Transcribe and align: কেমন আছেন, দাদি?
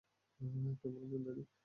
কেমন 0.39 0.63
আছেন, 0.71 1.21
দাদি? 1.25 1.43